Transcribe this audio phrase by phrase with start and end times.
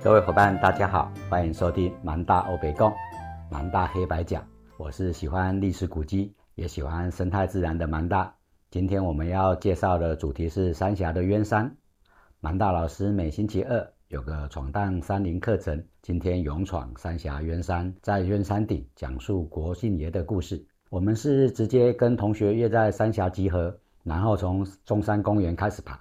[0.00, 2.88] 各位伙伴，大家好，欢迎收听《蛮大欧北共》，
[3.50, 4.46] 蛮大黑白讲。
[4.76, 8.32] 我是喜欢历史古迹，也喜欢生态自然的蛮大。
[8.70, 11.76] 今天我们要介绍的主题是三峡的渊山。
[12.38, 20.64] 蛮大老师每星期二有个闯荡山林课程，今天勇闯三峡渊山，在渊山顶讲述国姓爷的故事。
[20.90, 25.98] 我们是直接跟同学约在三峡集合，然后从中山公园开始爬。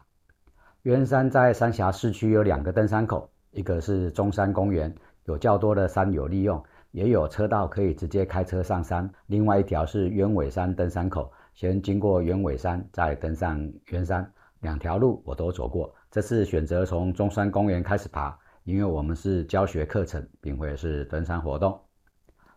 [0.83, 3.31] 渊山在三峡市区有两个登山口。
[3.57, 4.93] 一个是中山公园，
[5.25, 9.09] 有较多的山友利用，也有车道可以直接开车上山。
[9.25, 14.31] 另外一条是鸢尾山登山口，先经过鸢尾山，再登上鸢山。
[14.59, 15.91] 两条路我都走过。
[16.11, 21.79] 这次选择从中山公园开始爬，因为我们是教学课程，并会是登山活动。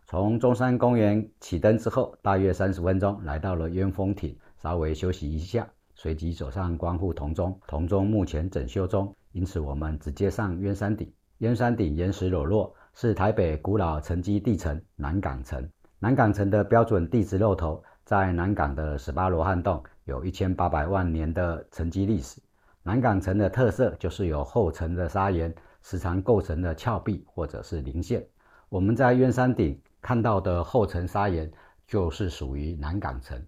[0.05, 7.59] 从中山公园起登之后，大约三十分钟，来到了鸢峰亭，稍微休息一下，随即走上观护铜钟。
[7.65, 9.11] 铜钟目前整修中。
[9.31, 11.11] 因此，我们直接上鸢山顶。
[11.37, 15.67] 鸢山顶岩石裸露，是台北古老沉积地层南港层。
[15.99, 22.41] 南港层的标准地质露头，在南港的十八罗汉洞有一千八百万年的沉积历史。
[22.83, 28.25] 南港层的特色就是有厚层的砂岩，时常构成的峭壁或者是零线。
[28.69, 31.51] 我们在鸢山顶看到的厚层砂岩，
[31.87, 33.39] 就是属于南港层。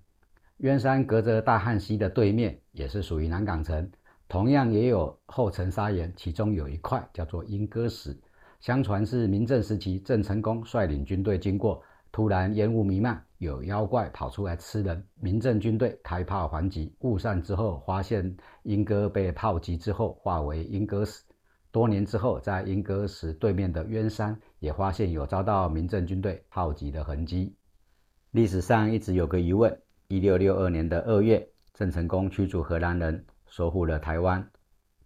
[0.58, 3.92] 鸢山隔着大汉溪的对面，也是属于南港层。
[4.34, 8.20] 同样也有后层砂岩，其中有一块叫做莺歌石，
[8.62, 21.24] 相传是明正时期郑成功率领军队经过，突然烟雾弥漫，有妖怪跑出来吃人，明正军队开炮还击，雾散之后发现莺歌被炮击之后化为莺歌石。
[21.72, 27.56] 多年之后，在莺歌石对面的鸢山也发现有遭到明正军队炮击的痕迹。
[28.32, 33.24] 历史上一直有个疑问：一六六二年的二月，郑成功驱逐荷兰人。
[33.56, 34.44] 守护了台湾，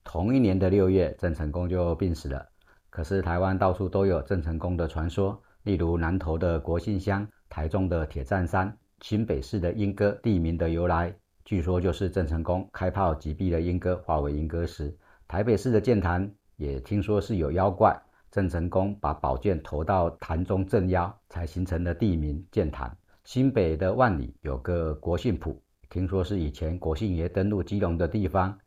[0.06, 2.47] 同一年的六月，郑成功就病死了。
[2.90, 11.13] 可是台湾到处都有郑成功的传说，例如南投的国姓乡、台中的铁站山、新北市的莺歌地名的由来，
[11.44, 14.97] 据说就是郑成功开炮击毙了莺歌，化为莺歌石。
[15.28, 22.97] 台北市的剑潭也听说是有妖怪，郑成功把宝剑投到潭中镇妖，才形成了地名剑潭。
[23.25, 25.62] 新北的万里有个国姓埔。
[25.89, 28.59] 听说是以前国姓爷登陆基隆的地方，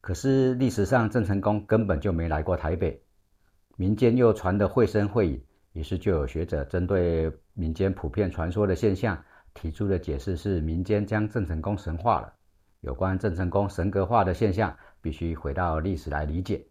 [0.00, 3.00] 可是历史上郑成功根本就没来过台北，
[3.76, 5.42] 民间又传得绘声绘影，
[5.72, 9.18] 于是就有学者针对民间普遍传说的现象，
[9.54, 12.32] 提出的解释是民间将郑成功神化了。
[12.82, 16.66] 有关郑成功神格化的现象，必须回到历史来理解。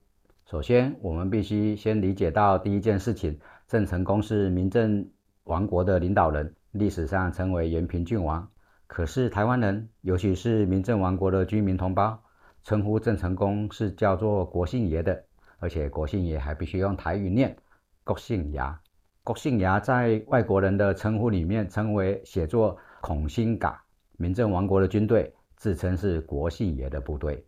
[0.46, 5.10] 首先，我们必须先理解到第一件事情：郑成功是民政
[5.46, 8.48] 王国的领导人，历史上称为延平郡王。
[8.88, 12.22] 可是台湾人，尤其是民政王国的居民同胞，
[12.64, 15.24] 称呼郑成功是叫做国姓爷的，
[15.60, 17.56] 而且国姓爷还必须用台语念
[18.06, 18.80] “国姓牙”。
[19.24, 23.82] 国姓牙在外国人的称呼里面称为写作“孔兴嘎”。
[24.18, 27.44] 民政王国的军队自称是国姓爷的部队。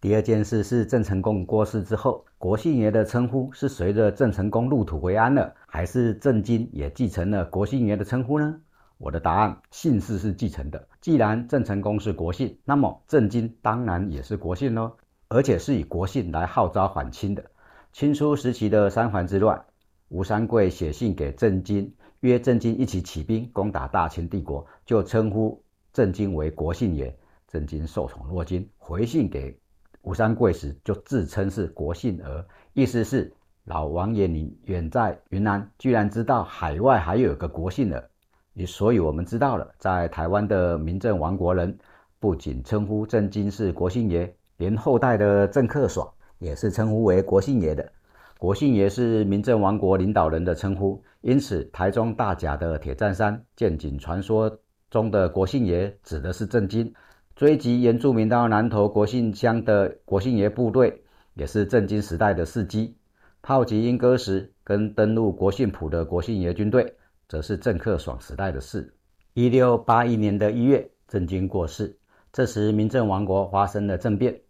[0.00, 8.60] 第二件事是郑成功过世之后，国姓爷的称呼是随着郑成功入土为安了，还是郑经也继承了国姓爷的称呼呢？
[9.04, 10.88] 我的答案，姓氏是继承的。
[11.02, 14.96] 既然郑成功是国姓，那么郑经当然也是国姓喽，
[15.28, 17.44] 而且是以国姓来号召反清的。
[17.92, 19.62] 清初时期的三桓之乱，
[20.08, 27.14] 吴三桂写信给郑经，约郑经一起起兵攻打大清帝国，就称呼郑经为国姓爷。
[27.46, 29.54] 郑经受宠若惊，回信给
[30.00, 32.42] 吴三桂时就自称是国姓儿，
[32.72, 33.30] 意思是
[33.64, 38.10] 老王爷你远在云南，居然知道海外还有个国姓儿
[38.56, 38.66] 儿。
[38.66, 41.78] 所以，我们知道了，在台湾的民政王国人，
[42.20, 46.08] 不仅称呼郑经是国姓爷，连后代的郑克爽
[46.38, 47.90] 也是称呼为国姓爷的。
[48.38, 54.58] 国姓爷是民政王国领导人的称呼，因此台中大甲的铁站山建景传说
[54.90, 56.92] 中的国姓爷指的是郑经。
[57.36, 61.02] 追击原住民到南投国姓乡的国姓爷部队，
[61.34, 62.96] 也是郑经时代的事迹。
[63.42, 66.94] 炮击莺歌时，跟登陆国姓埔的国姓爷军队。
[67.28, 68.94] 则是郑克爽时代的事。
[69.32, 71.98] 一六八一年的一月，郑经过世，
[72.32, 74.40] 这时明郑王国发生了政变，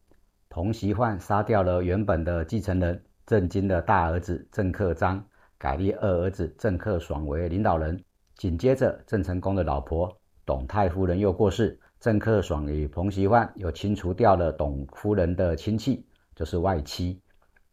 [0.48, 5.24] 彭习焕杀掉了原本的继承人郑经的大儿子郑克章，
[5.56, 8.02] 改立二儿子郑克爽为领导人。
[8.36, 16.04] 紧接着，郑成功的老婆董太夫人又过世，郑克爽与彭习焕又清除掉了董夫人的亲戚，
[16.34, 17.20] 就是外戚。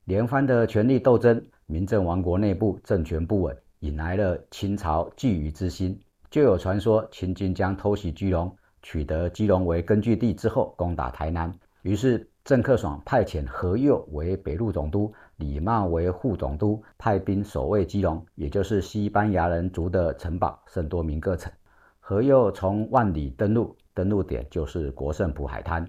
[0.06, 3.58] 连番的权力斗争，明郑王国内部政权不稳。
[3.82, 6.00] 引来了清朝觊觎之心，
[6.30, 11.52] 就有传说清军将偷袭基隆，取得基隆为根据地之后，攻打台南。
[11.82, 21.52] 于是郑克爽派遣何佑为北路总督，李茂为副总督，派兵守卫基隆，也就是西班牙人族的城堡圣多明各城。
[22.00, 25.84] 何佑从万里登陆，登陆点就是国圣浦海滩。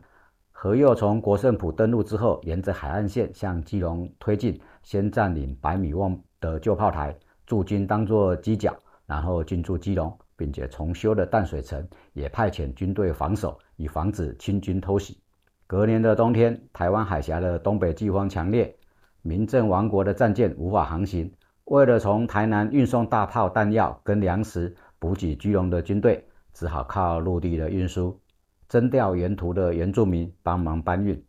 [0.51, 7.15] 何佑从国圣浦登陆之后，沿着海岸线向基隆推进，先占领百米望的旧炮台，
[7.53, 15.21] 驻军当作犄角，然后进驻基隆，并且重修了淡水城，也派遣军队防守，以防止清军偷袭。
[15.67, 18.75] 隔年的冬天，台湾海峡的东北季风强烈，
[19.21, 21.31] 民政王国的战舰无法航行。
[21.65, 28.19] 为了从台南运送大炮、弹药跟粮食补给基隆的军队，只好靠陆地的运输，
[28.67, 31.23] 征调沿途的原住民帮忙搬运。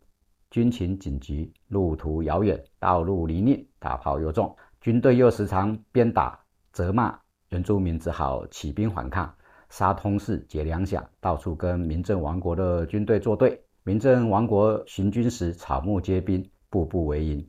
[0.50, 6.38] 军情紧急，路途遥远，道路泥泞，大炮又重，军队又时常鞭打、
[6.70, 9.34] 责骂，原住民只好起兵反抗，
[9.70, 13.58] 杀通事、劫粮饷，到处跟民政王国的军队作对。
[13.82, 17.48] 民政王国行军时，草木皆兵，步步为营。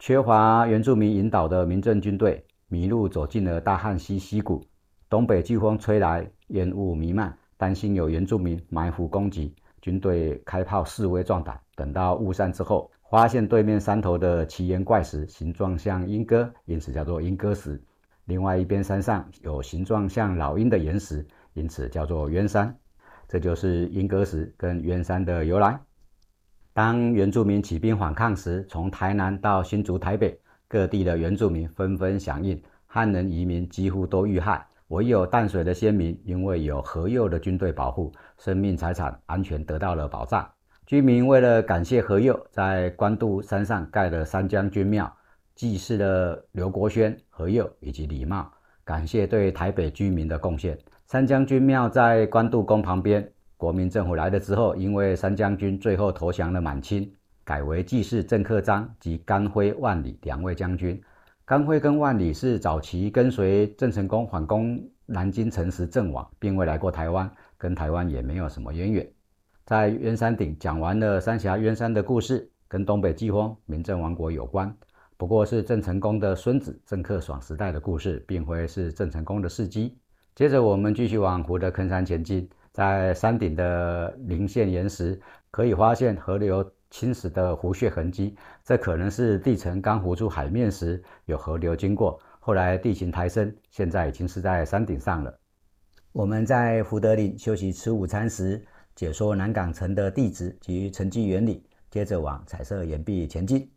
[0.00, 4.60] 缺乏原住民引导的民政军队，迷路走进了大汉溪溪谷。
[5.08, 11.60] 东北季风吹来，烟雾弥漫，担心有原住民埋伏攻击，军队开炮示威壮胆。
[11.76, 17.78] 等到雾散之后，发现对面山头的奇岩怪石，形状像鹰哥，因此叫做鹰哥石。
[18.24, 21.22] 另外一边山上有形状像老鹰的岩石，
[21.52, 22.74] 因此叫做鸢山。
[23.28, 25.78] 这就是莺歌石跟鸢山的由来。
[26.72, 34.66] 当原住民起兵反抗时，从台南到新竹、台北各地的原住民纷纷响应，汉人移民几乎都遇害。
[34.88, 40.50] 唯有淡水的先民，因为有何佑的军队保护，生命财产安全得到了保障。
[40.84, 45.10] 居民为了感谢何佑，在关渡山上盖了三将军庙，
[45.54, 48.50] 祭祀了刘国轩、何佑以及李茂，
[48.84, 50.76] 感谢对台北居民的贡献。
[51.06, 53.26] 三将军庙在关渡宫旁边。
[53.56, 57.08] 国民政府来了之后，因为三将军最后投降了满清，
[57.44, 61.00] 改为祭祀郑克章及甘辉、万里两位将军。
[61.44, 69.08] 甘辉跟万里是早期跟随郑成功反攻南京城时阵亡，并未来过台湾，跟台湾也没有什么渊源。
[69.64, 74.74] 在鸢山顶讲完了三峡鸢山的故事，跟东北季风、民政王国有关，
[75.16, 79.96] 不过是郑成功的孙子郑克爽时代的故事，并非是郑成功的事迹。
[80.34, 85.20] 接着，我们继续往湖的坑山前进，在山顶的零线岩石
[85.50, 95.32] 可以发现河流侵蚀的湖穴痕迹，这可能是地层刚浮出海面时有河流经过，后来地形抬升，现在已经是在山顶上了。
[96.12, 98.62] 我们在福德岭休息吃午餐时，
[98.94, 103.70] 解说南港城的地质及沉积原理，接着往彩色岩壁前进。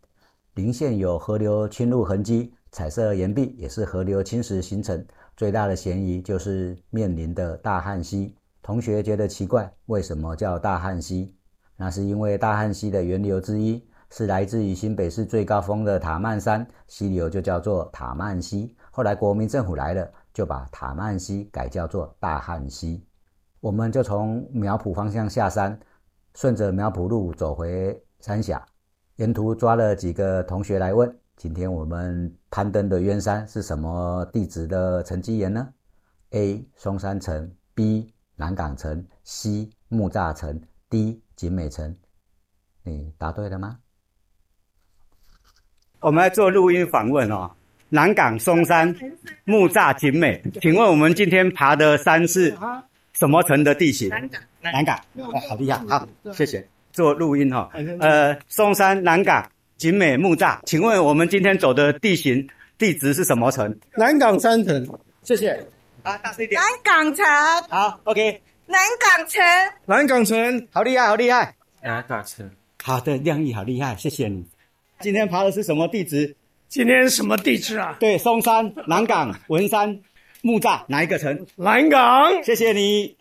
[0.54, 5.06] 零线有河流侵入痕迹，彩色岩壁也是河流侵蚀形成。
[5.36, 8.34] 最大的嫌疑就是面临的大汉溪。
[8.62, 11.36] 同学觉得奇怪，为什么叫大汉溪？
[11.76, 18.74] 那是因为大汉溪的源流之一是来自于新北市最高峰的塔曼山，溪流就叫做塔曼溪。
[18.92, 23.04] 后来国民政府来了，就把塔曼溪改叫做大汉溪。
[23.66, 25.76] 我们就从苗圃方向下山，
[26.36, 28.64] 顺着苗圃路走回三峡，
[29.16, 31.12] 沿途抓了几个同学来问。
[31.36, 35.68] 今天我们攀登的鸢山是什么地质的沉积岩呢
[36.30, 36.64] ？A.
[36.76, 38.14] 松山层 B.
[38.36, 39.68] 南港层 C.
[39.88, 41.20] 木栅层 D.
[41.36, 41.96] 景美层。
[42.84, 43.80] 你答对了吗？
[46.02, 47.50] 我们来做录音访问哦。
[47.90, 48.96] 南港、松山、
[49.44, 52.56] 木栅、景美，请问我们今天爬的山是
[53.18, 54.10] 什么城的地形？
[54.10, 54.42] 南港。
[54.62, 55.00] 南港，
[55.48, 56.68] 好厉害，好，谢谢。
[56.92, 57.72] 做录音哈。
[58.00, 59.50] 呃，松山、南港。
[59.78, 63.78] 景美木栅，请问我们今天走的地形地址是什么城？
[63.98, 64.88] 南港三城，
[65.22, 65.52] 谢谢。
[66.02, 66.62] 啊，大声一点。
[66.62, 67.26] 南港城。
[67.70, 68.42] 好，OK。
[68.68, 69.44] 南港城。
[69.86, 71.54] 南港城，好厉害，好厉害。
[71.82, 72.50] 南港城，
[72.82, 74.46] 好的，亮义好厉害，谢谢你。
[75.02, 76.34] 今天爬的是什么地址？
[76.70, 77.98] 今天什么地址啊？
[78.00, 80.00] 对，松山、南港、文山、
[80.46, 81.44] 木栅，哪一个城？
[81.56, 82.44] 南港。
[82.44, 83.18] 谢谢你，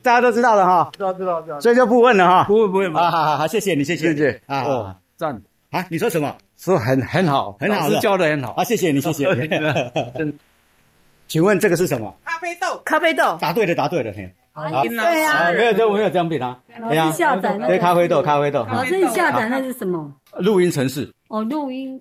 [0.00, 0.90] 大家都知道了哈。
[0.92, 1.58] 知道，知道，知道。
[1.58, 2.44] 所以就不问了哈。
[2.44, 2.94] 不问，不问。
[2.94, 4.40] 好好好好，谢谢你，谢谢，谢谢。
[4.46, 5.42] 啊，哦，赞。
[5.70, 6.36] 啊，你说什么？
[6.56, 8.62] 说很很好，很好，教的很好啊！
[8.62, 10.34] 谢谢你，谢谢你。
[11.26, 12.16] 请问这个是什么？
[12.24, 13.36] 咖啡豆，咖啡豆。
[13.40, 14.32] 答对了，答对了，嘿。
[14.54, 16.60] 对呀，没有这没有这样比他。
[16.88, 18.64] 对呀，下载那对咖啡豆，咖啡豆。
[18.70, 20.14] 老师，你下载那是什么？
[20.38, 21.12] 录音城市。
[21.26, 22.00] 哦，录音。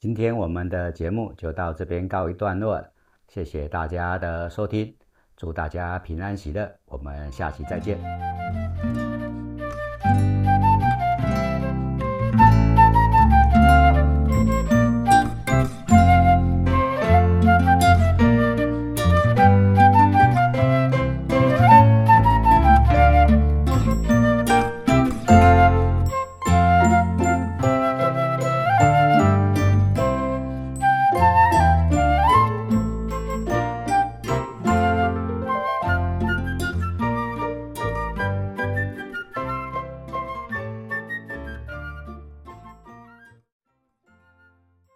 [0.00, 2.84] 今天我们的节目就到这边告一段落，
[3.34, 4.94] 谢谢大家的收听
[5.36, 7.98] 祝大家平安喜乐我们下期再见。